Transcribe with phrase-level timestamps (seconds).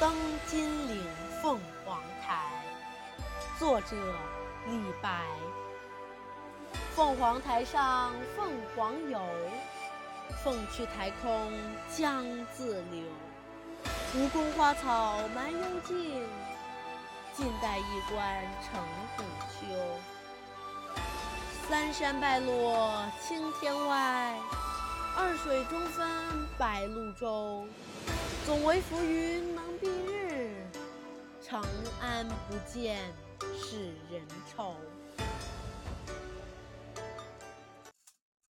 [0.00, 0.10] 登
[0.46, 1.04] 金陵
[1.42, 2.40] 凤凰台，
[3.58, 3.94] 作者
[4.66, 5.20] 李白。
[6.96, 9.20] 凤凰台上凤凰游，
[10.42, 11.52] 凤去台空
[11.94, 13.02] 江自流。
[14.16, 16.26] 吴宫花草蛮幽径，
[17.34, 18.82] 晋代衣冠成
[19.18, 19.22] 古
[19.52, 19.66] 丘。
[21.68, 24.34] 三山白落青天外，
[25.14, 26.08] 二水中分
[26.56, 27.66] 白鹭洲。
[28.46, 30.50] 总为浮云能蔽日，
[31.40, 31.62] 长
[32.00, 32.98] 安不见
[33.56, 34.74] 使人愁。